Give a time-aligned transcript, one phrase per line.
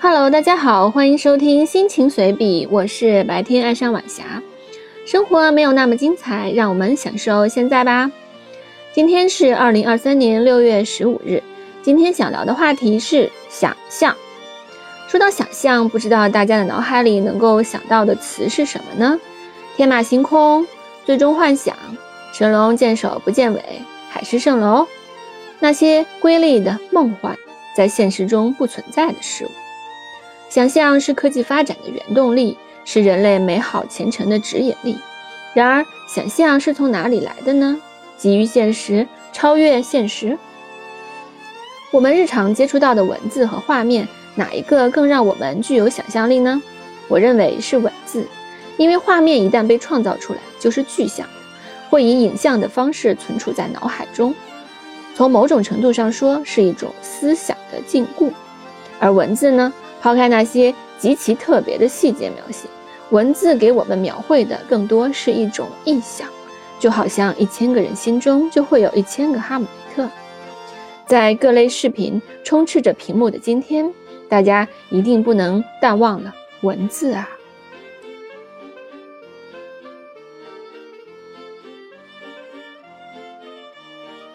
[0.00, 4.40] Hello，大家好，欢迎收听心情随笔，我是白天爱上晚霞。
[5.04, 8.08] 生活没有那么精彩，让我们享受现在吧。
[8.94, 11.42] 今天是二零二三年六月十五日，
[11.82, 14.16] 今天想聊的话题是想象。
[15.08, 19.18] 说到想象，不知道大家的脑海里能够想到的词是什么呢？
[19.76, 20.64] 天马行空，
[21.04, 21.74] 最终幻想，
[22.32, 24.86] 神龙见首不见尾，海市蜃楼，
[25.58, 27.36] 那些瑰丽的梦幻，
[27.76, 29.48] 在现实中不存在的事物。
[30.48, 34.96] 想象是科技发展的原动力，是人类美好前程的指引力。
[35.54, 37.78] 然而，想象是从哪里来的呢？
[38.16, 40.38] 基于现实，超越现实。
[41.90, 46.62] 我们日常接触到的文字和画面，哪一个更让我们具有想象力呢？
[47.08, 48.26] 我认为是文字，
[48.76, 51.26] 因为画面一旦被创造出来，就是具象，
[51.90, 54.34] 会以影像的方式存储在脑海中。
[55.14, 58.30] 从某种程度上说，是一种思想的禁锢。
[58.98, 59.72] 而文字呢？
[60.00, 62.68] 抛开那些极其特别的细节描写，
[63.10, 66.28] 文字给我们描绘的更多是一种意象，
[66.78, 70.08] 就好像一千个人心中就会有一千个哈姆雷特。
[71.06, 73.92] 在各类视频充斥着屏幕的今天，
[74.28, 77.28] 大家一定不能淡忘了文字啊！